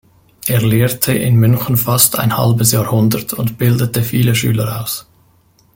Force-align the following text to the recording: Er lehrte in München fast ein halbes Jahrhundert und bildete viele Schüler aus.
Er 0.47 0.63
lehrte 0.63 1.13
in 1.13 1.35
München 1.35 1.77
fast 1.77 2.17
ein 2.17 2.35
halbes 2.35 2.71
Jahrhundert 2.71 3.33
und 3.33 3.59
bildete 3.59 4.01
viele 4.01 4.33
Schüler 4.33 4.81
aus. 4.81 5.05